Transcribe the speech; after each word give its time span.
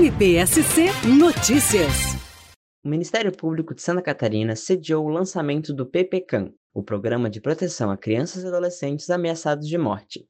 MPSC 0.00 0.86
Notícias. 1.18 1.92
O 2.82 2.88
Ministério 2.88 3.30
Público 3.30 3.74
de 3.74 3.82
Santa 3.82 4.00
Catarina 4.00 4.56
sediou 4.56 5.04
o 5.04 5.10
lançamento 5.10 5.74
do 5.74 5.84
PPCAM, 5.84 6.54
o 6.72 6.82
Programa 6.82 7.28
de 7.28 7.38
Proteção 7.38 7.90
a 7.90 7.98
Crianças 7.98 8.42
e 8.42 8.46
Adolescentes 8.46 9.10
Ameaçados 9.10 9.68
de 9.68 9.76
Morte. 9.76 10.26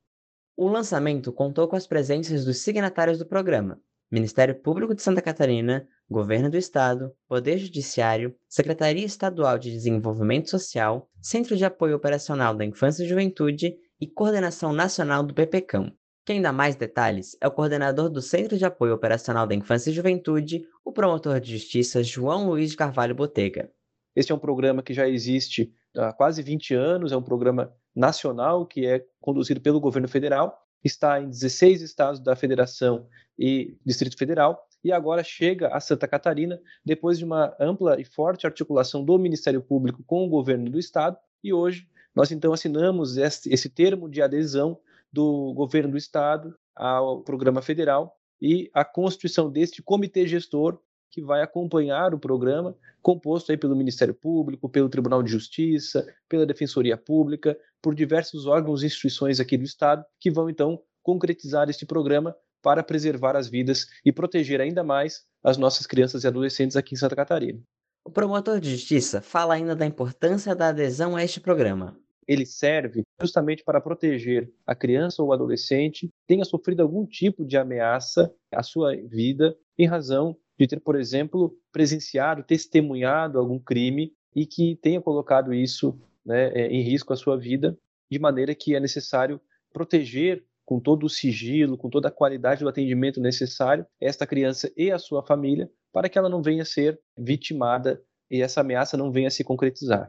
O 0.57 0.67
lançamento 0.67 1.33
contou 1.33 1.69
com 1.69 1.77
as 1.77 1.87
presenças 1.87 2.45
dos 2.45 2.59
signatários 2.59 3.21
do 3.21 3.25
programa, 3.25 3.81
Ministério 4.11 4.61
Público 4.61 4.93
de 4.93 5.03
Santa 5.03 5.23
Catarina, 5.23 5.87
Governo 6.11 6.51
do 6.51 6.57
Estado, 6.57 7.13
Poder 7.29 7.57
Judiciário, 7.57 8.35
Secretaria 8.49 9.07
Estadual 9.07 9.57
de 9.57 9.71
Desenvolvimento 9.71 10.51
Social, 10.51 11.09
Centro 11.23 11.57
de 11.57 11.65
Apoio 11.65 11.95
Operacional 11.95 12.57
da 12.57 12.65
Infância 12.65 13.05
e 13.05 13.09
Juventude 13.09 13.77
e 14.01 14.09
Coordenação 14.09 14.73
Nacional 14.73 15.23
do 15.23 15.33
PPCAM. 15.33 15.93
Quem 16.31 16.41
dá 16.41 16.53
mais 16.53 16.77
detalhes 16.77 17.37
é 17.41 17.49
o 17.49 17.51
coordenador 17.51 18.09
do 18.09 18.23
Centro 18.23 18.57
de 18.57 18.65
Apoio 18.65 18.95
Operacional 18.95 19.49
da 19.49 19.55
Infância 19.57 19.91
e 19.91 19.93
Juventude, 19.93 20.65
o 20.85 20.93
promotor 20.93 21.41
de 21.41 21.59
justiça 21.59 22.05
João 22.05 22.47
Luiz 22.47 22.77
Carvalho 22.77 23.17
Botega. 23.17 23.69
Este 24.15 24.31
é 24.31 24.35
um 24.37 24.39
programa 24.39 24.81
que 24.81 24.95
já 24.95 25.09
existe 25.09 25.75
há 25.97 26.13
quase 26.13 26.41
20 26.41 26.73
anos, 26.73 27.11
é 27.11 27.17
um 27.17 27.23
programa 27.23 27.75
nacional 27.93 28.65
que 28.65 28.87
é 28.87 29.05
conduzido 29.21 29.61
pelo 29.61 29.81
governo 29.81 30.07
federal, 30.07 30.57
está 30.85 31.21
em 31.21 31.29
16 31.29 31.83
estados 31.83 32.21
da 32.21 32.37
federação 32.37 33.09
e 33.37 33.77
Distrito 33.85 34.17
Federal, 34.17 34.65
e 34.85 34.93
agora 34.93 35.25
chega 35.25 35.75
a 35.75 35.81
Santa 35.81 36.07
Catarina, 36.07 36.61
depois 36.85 37.19
de 37.19 37.25
uma 37.25 37.57
ampla 37.59 38.01
e 38.01 38.05
forte 38.05 38.47
articulação 38.47 39.05
do 39.05 39.19
Ministério 39.19 39.61
Público 39.61 40.05
com 40.07 40.25
o 40.25 40.29
governo 40.29 40.71
do 40.71 40.79
estado, 40.79 41.17
e 41.43 41.53
hoje 41.53 41.89
nós 42.15 42.31
então 42.31 42.53
assinamos 42.53 43.17
esse 43.17 43.69
termo 43.69 44.09
de 44.09 44.23
adesão 44.23 44.79
do 45.13 45.53
governo 45.55 45.93
do 45.93 45.99
estado 45.99 46.55
ao 46.75 47.23
programa 47.23 47.61
federal 47.61 48.17
e 48.41 48.71
a 48.73 48.85
constituição 48.85 49.51
deste 49.51 49.83
comitê 49.83 50.27
gestor 50.27 50.81
que 51.11 51.21
vai 51.21 51.43
acompanhar 51.43 52.15
o 52.15 52.19
programa, 52.19 52.77
composto 53.03 53.51
aí 53.51 53.59
pelo 53.59 53.75
Ministério 53.75 54.15
Público, 54.15 54.69
pelo 54.69 54.89
Tribunal 54.89 55.23
de 55.23 55.31
Justiça, 55.31 56.07
pela 56.29 56.47
Defensoria 56.47 56.97
Pública, 56.97 57.59
por 57.83 57.95
diversos 57.95 58.47
órgãos 58.47 58.83
e 58.83 58.87
instituições 58.87 59.41
aqui 59.41 59.59
do 59.59 59.65
Estado, 59.65 60.05
que 60.21 60.31
vão 60.31 60.49
então 60.49 60.81
concretizar 61.03 61.69
este 61.69 61.85
programa 61.85 62.35
para 62.63 62.83
preservar 62.83 63.37
as 63.37 63.49
vidas 63.49 63.89
e 64.05 64.13
proteger 64.13 64.61
ainda 64.61 64.85
mais 64.85 65.25
as 65.43 65.57
nossas 65.57 65.87
crianças 65.87 66.23
e 66.23 66.29
adolescentes 66.29 66.77
aqui 66.77 66.95
em 66.95 66.99
Santa 66.99 67.17
Catarina. 67.17 67.61
O 68.05 68.11
promotor 68.11 68.61
de 68.61 68.71
justiça 68.71 69.21
fala 69.21 69.55
ainda 69.55 69.75
da 69.75 69.87
importância 69.87 70.55
da 70.55 70.69
adesão 70.69 71.17
a 71.17 71.25
este 71.25 71.41
programa 71.41 71.99
ele 72.31 72.47
serve 72.47 73.03
justamente 73.21 73.63
para 73.63 73.81
proteger 73.81 74.51
a 74.67 74.75
criança 74.75 75.23
ou 75.23 75.33
adolescente 75.33 76.09
que 76.09 76.27
tenha 76.27 76.45
sofrido 76.45 76.81
algum 76.81 77.07
tipo 77.07 77.45
de 77.45 77.57
ameaça 77.57 78.33
à 78.53 78.63
sua 78.63 78.97
vida 78.97 79.57
em 79.79 79.87
razão 79.87 80.37
de 80.59 80.67
ter, 80.67 80.81
por 80.81 80.97
exemplo, 80.97 81.57
presenciado, 81.73 82.43
testemunhado 82.43 83.39
algum 83.39 83.59
crime 83.59 84.13
e 84.35 84.47
que 84.47 84.77
tenha 84.77 85.01
colocado 85.01 85.55
isso 85.55 85.99
né, 86.25 86.53
é, 86.53 86.67
em 86.69 86.83
risco 86.83 87.13
a 87.13 87.17
sua 87.17 87.37
vida, 87.37 87.77
de 88.11 88.19
maneira 88.19 88.55
que 88.55 88.75
é 88.75 88.81
necessário 88.81 89.41
proteger 89.73 90.45
com 90.65 90.79
todo 90.79 91.05
o 91.05 91.09
sigilo, 91.09 91.77
com 91.77 91.89
toda 91.89 92.09
a 92.09 92.13
qualidade 92.13 92.63
do 92.63 92.69
atendimento 92.69 93.21
necessário 93.21 93.87
esta 94.01 94.27
criança 94.27 94.71
e 94.77 94.91
a 94.91 94.99
sua 94.99 95.23
família, 95.23 95.71
para 95.93 96.09
que 96.09 96.19
ela 96.19 96.29
não 96.29 96.43
venha 96.43 96.63
a 96.63 96.67
ser 96.67 97.01
vitimada 97.19 98.01
e 98.31 98.41
essa 98.43 98.61
ameaça 98.61 98.97
não 98.97 99.11
venha 99.11 99.31
se 99.31 99.43
concretizar. 99.43 100.09